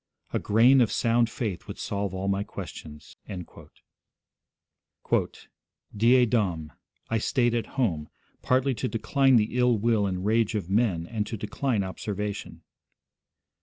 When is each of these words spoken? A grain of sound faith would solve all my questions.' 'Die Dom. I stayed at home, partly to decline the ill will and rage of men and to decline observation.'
A 0.33 0.39
grain 0.39 0.81
of 0.81 0.91
sound 0.91 1.29
faith 1.29 1.67
would 1.67 1.77
solve 1.77 2.11
all 2.11 2.27
my 2.27 2.41
questions.' 2.43 3.15
'Die 5.95 6.25
Dom. 6.25 6.71
I 7.11 7.17
stayed 7.19 7.53
at 7.53 7.65
home, 7.77 8.09
partly 8.41 8.73
to 8.73 8.87
decline 8.87 9.35
the 9.35 9.59
ill 9.59 9.77
will 9.77 10.07
and 10.07 10.25
rage 10.25 10.55
of 10.55 10.71
men 10.71 11.05
and 11.05 11.27
to 11.27 11.37
decline 11.37 11.83
observation.' 11.83 12.63